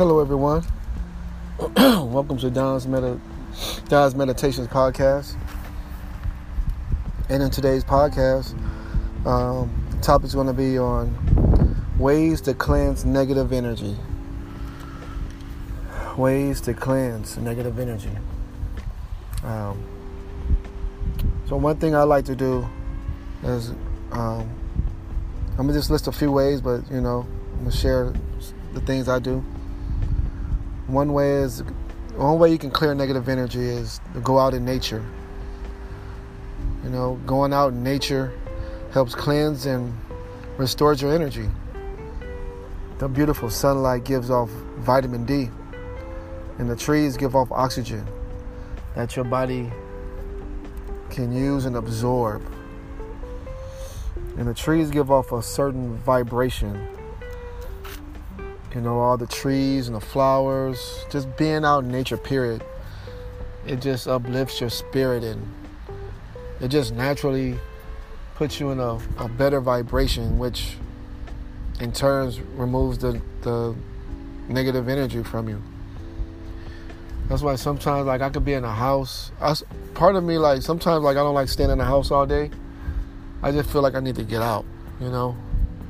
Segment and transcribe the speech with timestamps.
[0.00, 0.64] Hello, everyone.
[1.76, 3.20] Welcome to Don's, Medi-
[3.88, 5.34] Don's Meditations podcast.
[7.28, 8.54] And in today's podcast,
[9.26, 13.94] um, the topic is going to be on ways to cleanse negative energy.
[16.16, 18.16] Ways to cleanse negative energy.
[19.44, 19.84] Um,
[21.46, 22.66] so, one thing I like to do
[23.42, 23.68] is
[24.12, 24.48] um,
[25.50, 28.14] I'm gonna just list a few ways, but you know, I'm gonna share
[28.72, 29.44] the things I do.
[30.90, 31.62] One way is
[32.16, 35.04] one way you can clear negative energy is to go out in nature.
[36.82, 38.32] You know, going out in nature
[38.92, 39.96] helps cleanse and
[40.56, 41.48] restores your energy.
[42.98, 45.48] The beautiful sunlight gives off vitamin D,
[46.58, 48.04] and the trees give off oxygen
[48.96, 49.70] that your body
[51.08, 52.42] can use and absorb.
[54.36, 56.88] And the trees give off a certain vibration
[58.74, 62.62] you know, all the trees and the flowers, just being out in nature, period.
[63.66, 65.46] It just uplifts your spirit and
[66.60, 67.58] it just naturally
[68.36, 70.76] puts you in a, a better vibration, which
[71.80, 73.74] in turn removes the, the
[74.48, 75.62] negative energy from you.
[77.28, 79.30] That's why sometimes, like, I could be in a house.
[79.40, 79.54] I,
[79.94, 82.50] part of me, like, sometimes, like, I don't like staying in the house all day.
[83.42, 84.64] I just feel like I need to get out,
[85.00, 85.36] you know,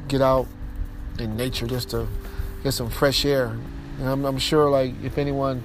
[0.07, 0.47] get out
[1.19, 2.07] in nature just to
[2.63, 3.57] get some fresh air.
[3.99, 5.63] And I'm, I'm sure, like, if anyone,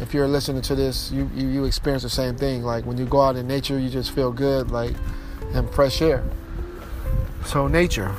[0.00, 2.62] if you're listening to this, you, you, you experience the same thing.
[2.62, 4.94] Like, when you go out in nature, you just feel good, like,
[5.54, 6.24] and fresh air.
[7.46, 8.14] So, nature.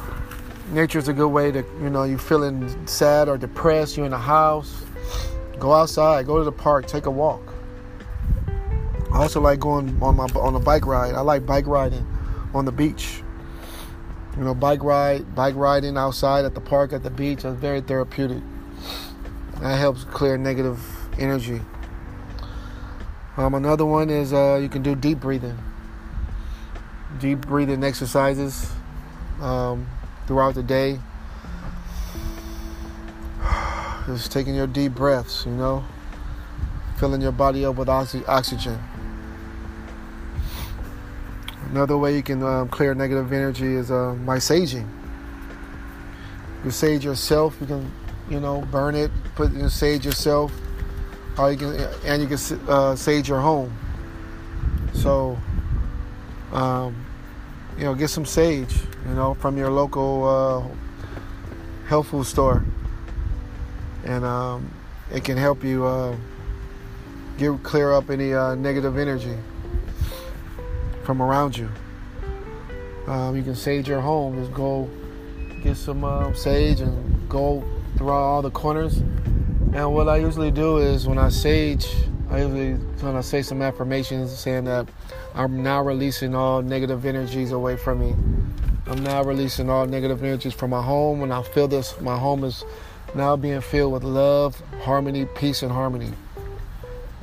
[0.71, 4.11] Nature is a good way to, you know, you're feeling sad or depressed, you're in
[4.11, 4.83] the house,
[5.59, 7.53] go outside, go to the park, take a walk.
[9.13, 11.13] I also like going on my on a bike ride.
[11.13, 12.05] I like bike riding
[12.53, 13.22] on the beach.
[14.37, 17.81] You know, bike ride, bike riding outside at the park, at the beach, is very
[17.81, 18.41] therapeutic.
[19.59, 20.79] That helps clear negative
[21.19, 21.61] energy.
[23.37, 25.57] Um, another one is uh, you can do deep breathing.
[27.19, 28.71] Deep breathing exercises
[29.39, 29.87] um,
[30.25, 30.99] throughout the day.
[34.07, 35.83] Just taking your deep breaths, you know,
[36.97, 38.79] filling your body up with oxy- oxygen.
[41.73, 44.87] Another way you can um, clear negative energy is uh, by saging.
[46.63, 47.57] You sage yourself.
[47.59, 47.91] You can,
[48.29, 50.53] you know, burn it, put you know, sage yourself,
[51.35, 51.73] or you can,
[52.05, 53.75] and you can uh, sage your home.
[54.93, 55.35] So,
[56.51, 56.95] um,
[57.75, 58.75] you know, get some sage,
[59.07, 62.63] you know, from your local uh, health food store,
[64.05, 64.71] and um,
[65.11, 66.15] it can help you uh,
[67.39, 69.39] get clear up any uh, negative energy
[71.03, 71.69] from around you.
[73.07, 74.37] Um, you can sage your home.
[74.37, 74.89] Just go
[75.61, 77.63] get some uh, sage and go
[77.97, 78.97] throughout all the corners.
[79.73, 81.87] And what I usually do is when I sage,
[82.29, 84.87] I usually when I say some affirmations saying that
[85.35, 88.15] I'm now releasing all negative energies away from me.
[88.85, 91.19] I'm now releasing all negative energies from my home.
[91.19, 92.63] When I feel this, my home is
[93.15, 96.11] now being filled with love, harmony, peace, and harmony.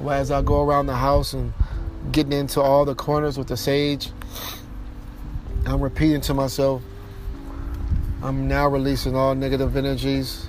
[0.09, 1.53] As I go around the house and
[2.13, 4.11] getting into all the corners with the sage.
[5.67, 6.83] I'm repeating to myself,
[8.23, 10.49] I'm now releasing all negative energies.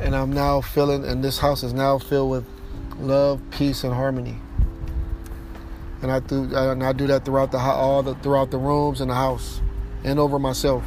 [0.00, 2.44] And I'm now feeling, and this house is now filled with
[2.98, 4.36] love, peace, and harmony.
[6.02, 9.08] And I do, and I do that throughout the all the throughout the rooms in
[9.08, 9.60] the house,
[10.02, 10.82] and over myself,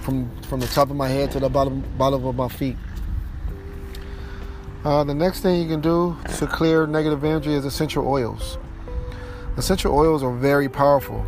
[0.00, 2.76] from from the top of my head to the bottom bottom of my feet.
[4.84, 8.58] Uh, the next thing you can do to clear negative energy is essential oils.
[9.56, 11.24] Essential oils are very powerful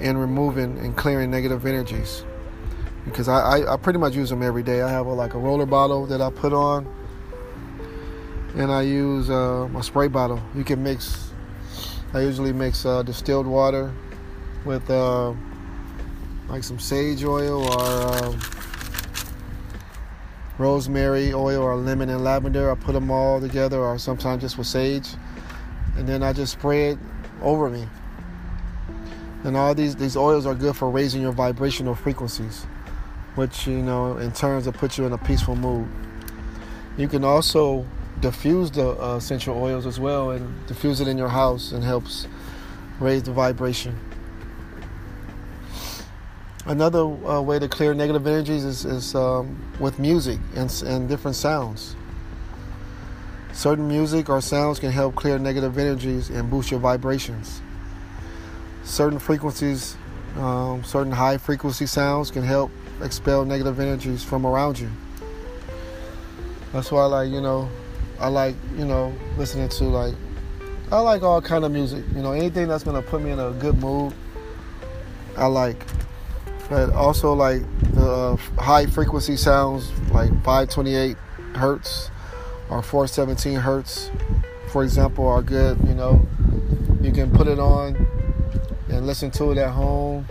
[0.00, 2.24] in removing and clearing negative energies
[3.04, 4.82] because I, I, I pretty much use them every day.
[4.82, 6.92] I have a, like a roller bottle that I put on,
[8.56, 10.40] and I use uh, a spray bottle.
[10.56, 11.30] You can mix.
[12.14, 13.92] I usually mix uh, distilled water
[14.64, 15.34] with uh,
[16.48, 18.40] like some sage oil or um,
[20.58, 22.70] rosemary oil or lemon and lavender.
[22.70, 25.08] I put them all together, or sometimes just with sage,
[25.96, 26.98] and then I just spray it
[27.40, 27.86] over me.
[29.44, 32.64] And all these these oils are good for raising your vibrational frequencies,
[33.34, 35.88] which you know in turns will put you in a peaceful mood.
[36.96, 37.86] You can also
[38.20, 42.28] diffuse the uh, essential oils as well, and diffuse it in your house, and helps
[43.00, 43.98] raise the vibration.
[46.64, 51.36] Another uh, way to clear negative energies is, is um, with music and, and different
[51.36, 51.96] sounds.
[53.52, 57.60] Certain music or sounds can help clear negative energies and boost your vibrations.
[58.84, 59.96] Certain frequencies,
[60.36, 62.70] um, certain high frequency sounds can help
[63.02, 64.90] expel negative energies from around you.
[66.72, 67.68] That's why I like, you know,
[68.20, 70.14] I like, you know, listening to like
[70.92, 72.04] I like all kind of music.
[72.14, 74.14] You know, anything that's gonna put me in a good mood,
[75.36, 75.84] I like.
[76.72, 77.60] But also like
[77.92, 81.18] the uh, high frequency sounds, like 528
[81.54, 82.10] hertz
[82.70, 84.10] or 417 hertz,
[84.68, 85.78] for example, are good.
[85.86, 86.26] You know,
[87.02, 87.94] you can put it on
[88.88, 90.26] and listen to it at home,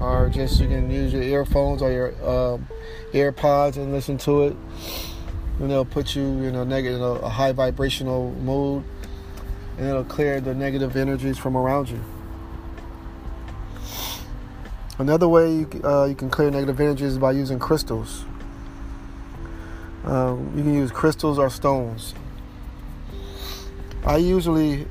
[0.00, 2.66] or just you can use your earphones or your um,
[3.12, 4.56] AirPods and listen to it.
[5.60, 8.82] And it'll put you in a negative, a high vibrational mood
[9.76, 12.02] and it'll clear the negative energies from around you.
[14.98, 18.24] Another way you, uh, you can clear negative energies is by using crystals.
[20.04, 22.14] Um, you can use crystals or stones.
[24.04, 24.86] I usually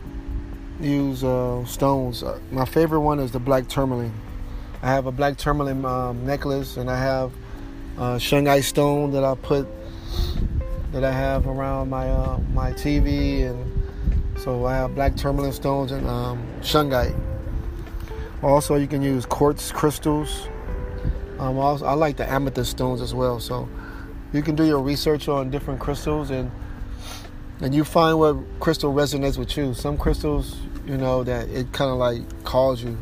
[0.79, 2.23] use uh, stones.
[2.23, 4.13] Uh, my favorite one is the black tourmaline.
[4.81, 7.31] I have a black tourmaline um, necklace, and I have
[7.97, 9.67] a shungite stone that I put
[10.91, 15.91] that I have around my uh, my TV and so I have black tourmaline stones
[15.91, 17.19] and um, shungite.
[18.43, 20.47] Also, you can use quartz crystals.
[21.39, 23.39] Um, also, I like the amethyst stones as well.
[23.39, 23.67] So
[24.33, 26.51] you can do your research on different crystals and
[27.59, 29.73] and you find what crystal resonates with you.
[29.73, 32.95] Some crystals, you know, that it kind of like calls you.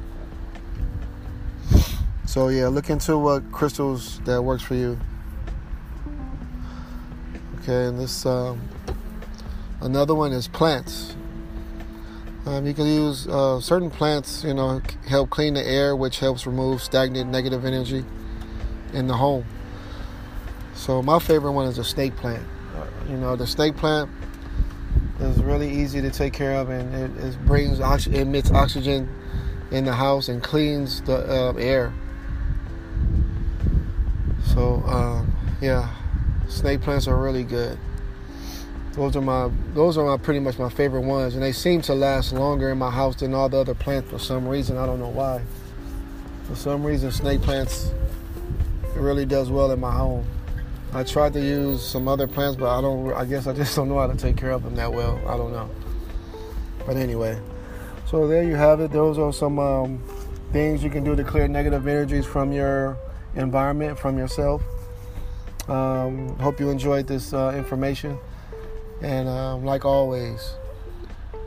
[2.26, 4.98] So yeah, look into what crystals that works for you.
[7.60, 8.62] Okay, and this um,
[9.82, 11.16] another one is plants.
[12.46, 16.46] Um, you can use uh, certain plants, you know, help clean the air, which helps
[16.46, 18.06] remove stagnant negative energy
[18.94, 19.46] in the home.
[20.76, 22.46] So my favorite one is a snake plant.
[23.10, 24.10] You know, the snake plant
[25.20, 29.10] is really easy to take care of, and it, it brings ox- it emits oxygen
[29.72, 31.94] in the house and cleans the uh, air.
[34.54, 35.90] So um, yeah,
[36.48, 37.80] snake plants are really good.
[38.96, 41.94] Those are my those are my pretty much my favorite ones, and they seem to
[41.94, 44.78] last longer in my house than all the other plants for some reason.
[44.78, 45.42] I don't know why.
[46.48, 47.92] For some reason, snake plants
[48.96, 50.26] really does well in my home.
[50.94, 53.12] I tried to use some other plants, but I don't.
[53.14, 55.20] I guess I just don't know how to take care of them that well.
[55.28, 55.70] I don't know.
[56.86, 57.38] But anyway,
[58.06, 58.92] so there you have it.
[58.94, 60.02] Those are some um,
[60.54, 62.98] things you can do to clear negative energies from your
[63.36, 64.62] environment, from yourself.
[65.68, 68.18] Um, hope you enjoyed this uh, information.
[69.02, 70.56] And um, like always,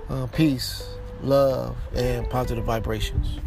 [0.08, 0.88] uh, peace,
[1.22, 3.38] love, and positive vibrations.